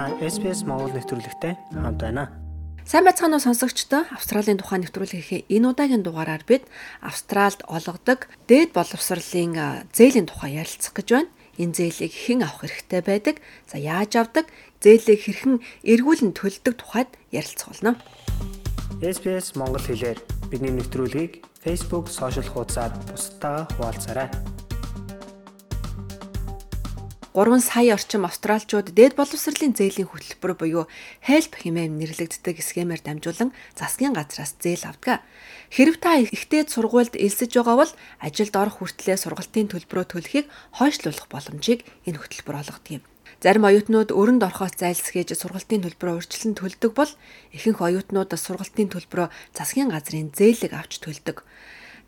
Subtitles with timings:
[0.00, 2.32] Та SPS Монгол нэвтрүүлэгтэй хамт байна.
[2.88, 6.64] Сайн байцгаана уу сонсогчдоо Австралийн тухайн нэвтрүүлгийнхээ энэ удаагийн дугаараар бид
[7.04, 11.28] Австралд олгодог дээд боловсролын зээлийн тухай ярилцах гэж байна.
[11.60, 13.44] Энэ зээлийг хэн авах хэрэгтэй байдаг?
[13.68, 14.48] За яаж авдаг?
[14.80, 18.00] Зээлийг хэрхэн эргүүлэн төлдөг тухайд ярилцах болно.
[19.04, 20.16] SPS Монгол хэлээр
[20.48, 24.32] бидний нэвтрүүлгийг Facebook сошиал хуудасаар бусдаа хуваалцаарай.
[27.30, 30.84] 3 сая орчим австралчууд дээд боловсролын зээлийн хөтөлбөр буюу
[31.22, 35.22] HELP хэмээн нэрлэгддэг схемээр дамжуулан засгийн газраас зээл авдаг.
[35.70, 41.86] Хэрв та ихтэй сургуульд элсэж байгаа бол ажилд орох хүртлээр сургалтын төлбөрөө төлөхийг хойшлуулах боломжийг
[42.02, 43.02] энэ хөтөлбөр олгодог юм.
[43.38, 47.12] Зарим оюутнууд өрөнд орохоос зайлсхийж сургалтын төлбөрөө урьдчилан төлдөг бол
[47.54, 51.46] ихэнх оюутнууд сургалтын төлбөрөө засгийн газрын зээлэг авч төлдөг.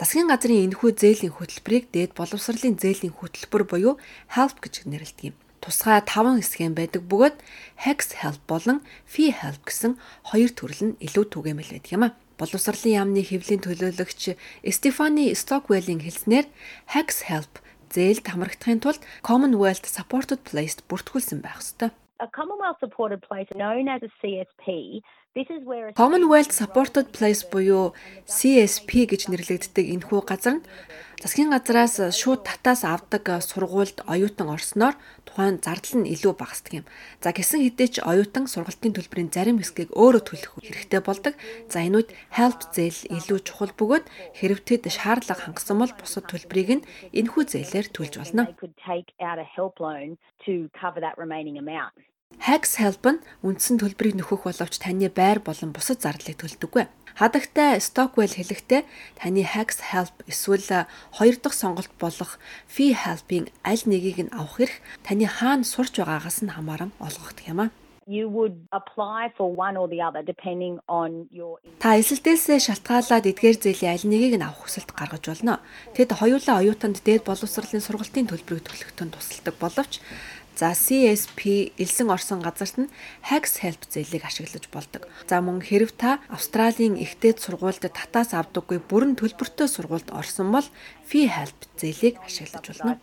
[0.00, 3.94] Засгийн газрын энэхүү зээлийн хөтөлбөрийг дээд боловсролын зээлийн хөтөлбөр буюу
[4.32, 5.36] HELP гэж нэрлэдэг юм.
[5.60, 7.36] Тусгай 5 схем байдаг бөгөөд
[7.84, 10.00] HEX HELP болон Fee HELP гэсэн
[10.32, 12.16] хоёр төрөл нь илүү түгээмэл байдаг юм а.
[12.40, 14.40] Боловсролын яамны хэвлийн төлөөлөгч
[14.72, 16.48] Стефани Стоквеллийн хэлснээр
[16.96, 17.60] HEX HELP
[17.92, 21.92] зээлд хамрагдахын тулд Commonwealth Supported Place бүртгүүлсэн байх ёстой.
[22.24, 25.04] A Commonwealth supported place known as a CSP
[25.94, 27.94] Commonwealth Supported Place буюу
[28.26, 30.66] CSP гэж нэрлэгддэг энэхүү газар нь
[31.22, 36.86] засгийн газраас шууд татаас авдаг сургуульд оюутан орсноор тухайн зардал нь илүү багасдаг юм.
[37.22, 41.38] За гисэн хэдий ч оюутан сургалтын төлбөрийн зарим хэсгийг өөрөө төлөх хэрэгтэй болдог.
[41.70, 46.82] За энэ үед help зээл илүү чухал бөгөөд хэрэг тэд шаардлага хангасан бол бусад төлбөрийг
[46.82, 48.50] нь энэхүү зээлээр төлж болно.
[52.50, 56.90] Hax Help нь үндсэн төлбөрийг нөхөх боловч таны байр болон бусад зардлыг төлдөггүй.
[57.20, 58.82] Хадагтай Stockwell хэлэхдээ
[59.20, 64.76] таны Hax Help эсвэл хоёр дахь сонголт болох Fee Help-ийн аль нэгийг нь авах эрх
[65.06, 67.70] таны хаана сурч байгаагаас нь хамааран олгогдох юм аа
[68.10, 73.56] you would apply for one or the other depending on your Та эсэлтээсээ шалтгаалаад эдгээр
[73.62, 75.62] зээлийн аль нэгийг нь авах хүсэлт гаргаж болно.
[75.94, 80.02] Тэд хоёулаа оюутанд дээд боловсролын сургалтын төлбөрийг төлөхтөн тусалдаг боловч
[80.58, 82.92] За CSP элсэн орсон газарт нь
[83.24, 85.08] Hax Help зээлийг ашиглаж болдог.
[85.28, 90.66] За мөн хэрв та Австралийн ихтэйд сургуульд татаас авдаггүй бүрэн төлбөртэй сургуульд орсон бол
[91.08, 93.00] Fee Help зээлийг ашиглаж болно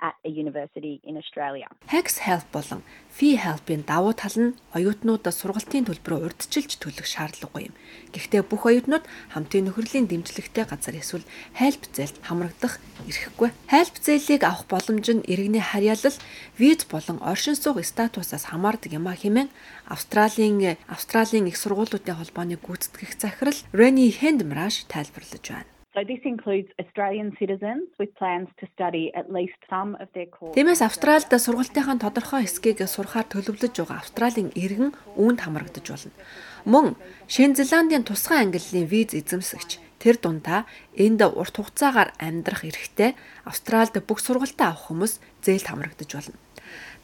[0.00, 1.68] at a university in Australia.
[1.86, 2.82] Hax Help болон
[3.16, 7.74] Fee Help-ийн давуу тал нь оюутнуудад сургалтын төлбөрөө урьдчилж төлөх шаардлагагүй юм.
[8.14, 11.26] Гэхдээ бүх оюутнууд хамтын нөхөрлийн дэмжлэгтэй газар эсвэл
[11.60, 12.78] Help зээлд хамрагдах
[13.08, 13.50] эрхгүй.
[13.68, 16.16] Help зээлийг авах боломж нь иргэний харьяалал,
[16.56, 19.50] виз болон оршин суух статусаас хамаардаг юм а хэмээн
[19.90, 25.79] Австралийн Австралийн их сургуулиудын холбооны гүйцэтгэх захирал Reni Hendmrash тайлбарлаж байна.
[25.92, 30.54] So this includes Australian citizens with plans to study at least some of their courses.
[30.54, 36.14] Тиймээс Австральд сургалтынхаа тодорхой хэсгийг сурахаар төлөвлөж байгаа Австралийн иргэн үүнд хамрагдаж болно.
[36.62, 36.94] Мөн
[37.26, 44.22] Шинэ Зеландийн тусгай ангиллын виз эзэмсэгч тэр дундаа энд урт хугацаагаар амьдрах эрхтэй Австральд бүх
[44.22, 46.38] сургалтаа авах хүмүүс зээлд хамрагдаж болно.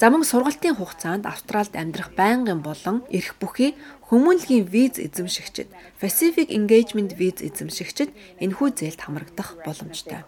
[0.00, 3.72] За мөн сургалтын хугацаанд Австральд амьдрах байнгын болон эрх бүхий
[4.09, 5.69] хүмүүнлэгийн виз эзэмшигчид
[6.00, 8.10] Pacific Engagement виз эзэмшигчид
[8.44, 10.22] энэхүү зээлд хамрагдах боломжтой.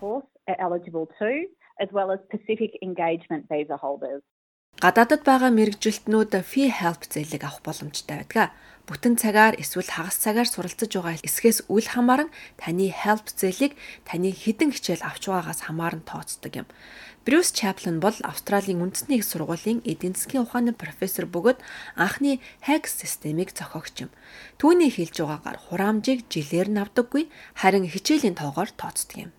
[1.79, 4.23] as well as Pacific Engagement visa holders.
[4.79, 8.51] Гадаадд байгаа мэрэгжилтнүүд fee help зээлийг авах боломжтой байдаг.
[8.89, 13.77] Бүтэн цагаар эсвэл хагас цагаар суралцж байгаа эсхээс үл хамааран таны help зээлийг
[14.09, 16.67] таны хідэн хичээл авч байгаагаас хамааран тооцдог юм.
[17.29, 21.61] Брюс Чаплин бол Австралийн үндэсний их сургуулийн эдийн засгийн ухааны профессор бөгөөд
[22.01, 24.11] анхны HEX системийг зохиогч юм.
[24.57, 27.29] Түүний хэлж байгаагаар хураамжийг жилээр нь авдаггүй
[27.61, 29.33] харин хичээлийн тоогоор тооцдог юм.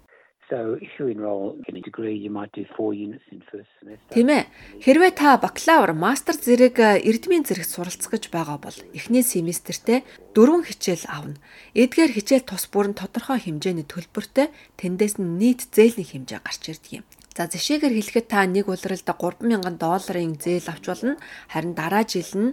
[0.50, 4.10] So if you enroll in a degree you might do 4 units in first semester.
[4.10, 4.50] Тийм ээ.
[4.82, 10.02] Хэрвээ та бакалавр, мастер зэрэг эрдмийн зэрэгт суралцах гэж байгаа бол эхний семестртээ
[10.34, 11.38] дөрвөн хичээл авна.
[11.78, 14.50] Эдгээр хичээл тус бүр нь тодорхой хэмжээний төлбөртэй
[14.82, 17.06] тэндээс нь нийт зээлийн хэмжээ гарч ирдэг юм.
[17.40, 21.16] За зэшээгээр хэлэхэд та нэг улиралд 3000 долларын зээл авч болно.
[21.48, 22.52] Харин дараа жил нь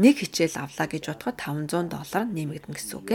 [0.00, 3.08] нэг хичээл авлаа гэж бодоход 500 доллар нэмэгдэнэ гэсэн үг.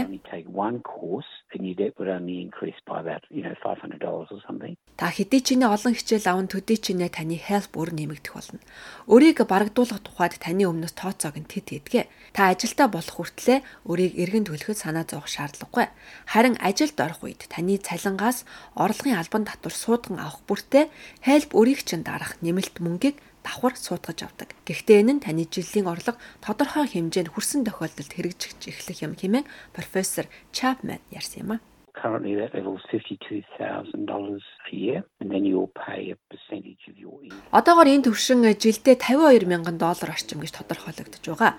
[4.98, 8.58] Та хэдий чиний олон хичээл аван төдий чиний таны help өөр нэмэгдэх болно.
[9.06, 12.10] Өрийг барагдуулах тухайд таны өмнөөс тооцоог нь тэт хийдгээ.
[12.34, 15.86] Та ажилдаа болох хүртлээр өрийг эргэн төлөхөд санаа зовох шаардлагагүй.
[16.34, 20.90] Харин ажилд орох үед таны цалингаас орлогын албан татвар суудган авах бүртээ
[21.30, 24.58] help өрийг чинь дарах нэмэлт мөнгийг давхар суудгаж авдаг.
[24.66, 29.46] Гэхдээ энэ нь таны жилийн орлого тодорхой хэмжээнд хүрсэн тохиолдолд хэрэгжиж эхлэх юм хэмээн
[29.78, 31.77] профессор Chapman ярьсан юм а.
[32.02, 34.40] Currently that level is $52,000
[34.72, 37.42] a year and then you'll pay a percentage of your income.
[37.52, 41.52] Одоогоор энэ төвшин жилдээ 52 мянган доллар орчим гэж тодорхойлогдож байгаа.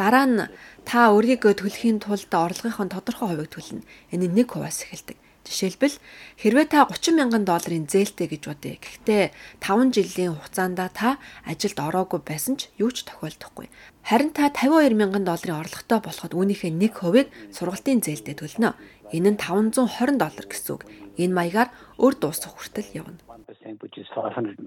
[0.00, 0.40] Дараа нь
[0.88, 3.86] та өөрийгөө төлөхийн тулд орлогынхон тодорхой хувийг төлнө.
[4.10, 5.21] Энэ нь 1%-аас эхэлдэг.
[5.42, 5.98] Жишээлбэл
[6.38, 8.78] хэрвээ та 30 мянган долларын зээлтэй гэж бодъё.
[8.78, 13.66] Гэхдээ 5 жилийн хугацаанд та ажилд ороогүй байсан ч юу ч тохиолдохгүй.
[14.06, 18.78] Харин та 52 мянган долларын орлоготой болоход үүнийхээ 1% сургалтын зээлдээ төлнө.
[19.10, 20.82] Энэ нь 520 доллар гэсэн үг.
[21.18, 23.18] Энэ маягаар өр дуусах хүртэл явна.
[23.28, 24.64] 1% which is $520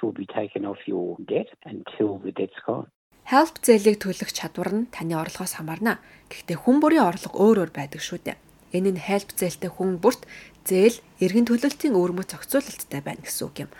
[0.00, 2.88] will be taken off your debt until the debt's gone.
[3.28, 6.00] Help зээлийг төлөх чадвар нь таны орлогоос хамаарна.
[6.32, 8.47] Гэхдээ хүн бүрийн орлого өөр өөр байдаг шүү дээ.
[8.76, 10.24] Энэ нь help зээлтэй хүн бүрт
[10.68, 13.70] зээл эргэн төлөлтийн өвөрмөц зохицуулалттай байна гэсэн үг юм.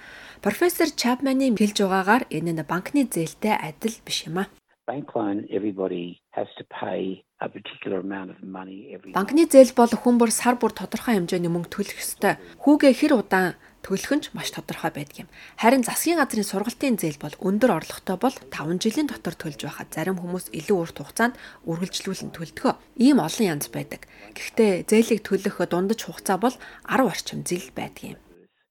[0.41, 4.45] Профессор Чапманы хэлж байгаагаар энэ нь банкны зээлтэй адил биш юм а.
[4.89, 9.93] Bank loan everybody has to pay a particular amount of money every Банкны зээл бол
[9.93, 12.41] хүн бүр сар бүр тодорхой хэмжээний мөнгө төлөх ёстой.
[12.65, 15.29] Хүүгээ хэр удаан төлөх нь ч маш тодорхой байдаг юм.
[15.61, 20.17] Харин засгийн газрын сургалтын зээл бол өндөр орлоготой бол 5 жилийн дотор төлж байхад зарим
[20.25, 21.37] хүмүүс илүү урт хугацаанд
[21.69, 22.73] үргэлжлүүлэн төлдгөө.
[22.97, 24.09] Ийм олон янз байдаг.
[24.33, 26.57] Гэхдээ зээлийг төлөх дундаж хугацаа бол
[26.89, 28.21] 10 орчим зэл байдаг юм.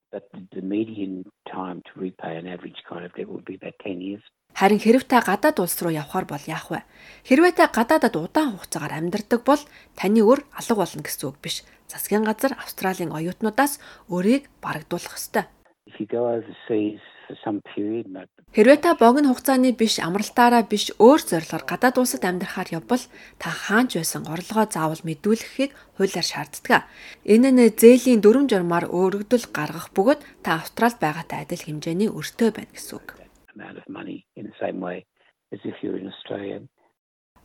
[0.10, 0.24] but
[0.56, 4.24] the median time to repay an average kind of debt would be about 10 years.
[4.58, 6.82] Харин хэрв та гадаад улс руу явхаар бол яах вэ?
[7.30, 9.62] Хэрвээ та гадаадад удаан хугацаагаар амьдардаг бол
[9.94, 11.62] таны өр алга болно гэсэн үг биш.
[11.86, 13.78] Засгийн газар Австралийн оюутнуудаас
[14.10, 15.46] өрийг барагдуулах ёстой.
[18.58, 23.04] Хэрвээ та богино хугацааны биш амралтаараа биш өөр зорилгоор гадаад улсад амьдрахаар явбал
[23.38, 25.72] та хаанч байсан орлогоо заавал мэдүүлэхийг
[26.02, 26.90] хуулиар шаарддаг.
[27.30, 32.74] Энэ нь зээлийн дүрм журмаар өргөдөл гаргах бөгөөд та Австралид байгаатай адил хэмжээний өртөө байна
[32.74, 33.27] гэсэн үг.
[33.58, 34.98] Amount of money in the same way
[35.54, 36.62] as if you're in Australia.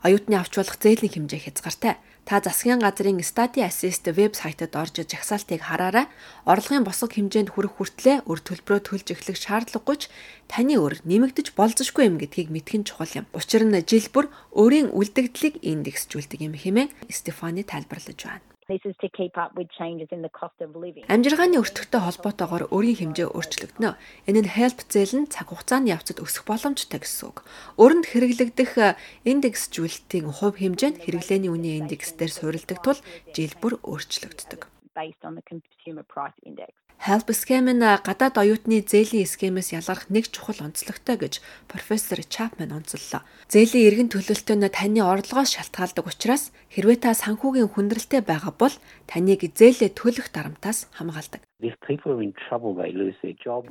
[0.02, 1.94] Оюутны авч болох зээлийн хэмжээ хязгаартай.
[2.26, 6.10] Та засгийн газрын Study Assist веб сайтад орж жагсаалтыг хараарай.
[6.42, 10.10] Орлогын босго хэмжээнд хүрэх хүртлээр өр төлбөрөө төлж эхлэх шаардлагагүй ч
[10.50, 13.26] таны өр нэмэгдэж болзошгүй юм гэдгийг мэдэх нь чухал юм.
[13.30, 14.26] Учир нь жил бүр
[14.58, 18.51] өөрийн үлдэгдлийг индексжүүлдэг юм хэмээн Стефани тайлбарлаж байна.
[18.68, 21.02] This is to keep up with changes in the cost of living.
[21.10, 23.98] Амжиргааны өртөгтэй холбоотойгоор өөрийн хэмжээ өөрчлөгдөнө.
[24.30, 27.42] Энэ нь help зээл нь цаг хугацааны явцад өсөх боломжтой гэсэн үг.
[27.82, 28.94] Өрөнд хэрэглэгдэх э,
[29.26, 32.98] индексжүүлэлтийн хувь хэмжээ нь хэрэглээний үнийн индекс дээр суурилдаг тул
[33.34, 34.70] жил бүр өөрчлөгддөг.
[34.94, 36.72] based on the consumer price index.
[36.98, 43.26] Help scam нь гадаад оюутны зээлийн схемээс ялгарх нэг чухал онцлогтой гэж профессор Chapman онцоллоо.
[43.50, 48.74] Зээлийн эргэн төлөлтөө нь таны орлогоос шалтгаалдаг учраас хэрвээ та санхүүгийн хүндрэлтэй байгаа бол
[49.10, 51.42] таныг зээлээ төлөх дарамтаас хамгаалдаг.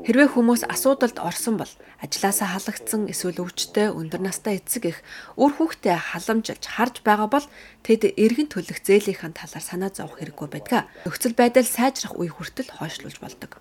[0.08, 5.00] Хэрвээ хүмүүс асуудалд орсон бол ажлаасаа халагдсан эсвэл өвчтөе өндөр настай эцэг их
[5.36, 7.48] үр хүүхдээ халамжилж харж байгаа бол
[7.84, 10.88] тэд эргэн төлөх зээлийнхэн талаар санаа зовох хэрэггүй байдаг.
[11.04, 13.60] Нөхцөл байдал сайжрах үе хүртэл хойшлуулж болдог.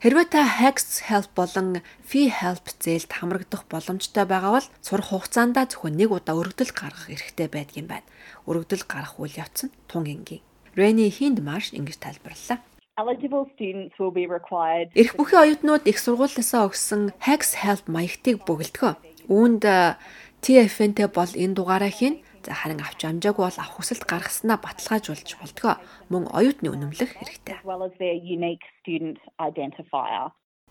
[0.00, 5.96] Хэрвээ та Hex Help болон Fee Help зээлд хамрагдах боломжтой байгаа бол сурах хугацаанд зөвхөн
[5.96, 8.08] нэг удаа өргөдөл гаргах эрхтэй байдаг юм байна.
[8.48, 10.44] Өргөдөл гарах үйл явц нь тун энгийн.
[10.74, 12.58] Рени Хиндмарш ингэж тайлбарллаа.
[12.98, 18.94] Eligible students will be required Ирэх бүхий оюутнууд их сургуулиасаа өгсөн Hex Help маягтыг бөглөдгөө.
[19.30, 19.98] Үүнд э,
[20.42, 22.22] TFN-тэй бол энэ дугаараа хийн.
[22.46, 25.80] За харин авч амжаагүй бол авах хүсэлт гаргаснаа баталгаажуулж болдгоо.
[26.12, 27.58] Мөн оюутны үнэмлэх хэрэгтэй.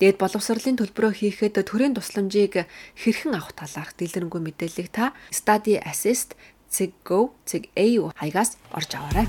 [0.02, 2.66] Дээд боловсролын төлбөрөө хийхэд төрийн тусламжийг
[2.98, 6.34] хэрхэн авах талаарх дэлгэрэнгүй мэдээллийг та Study Assist
[6.70, 9.28] Cig.go Cig.au хаягаас орж аваарай.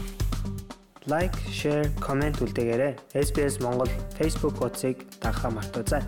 [1.06, 2.96] Лайк, шеэр, комент үлдээгээрэй.
[3.12, 6.00] SBS Монгол Facebook хуудсыг дагахаа мартаоцай.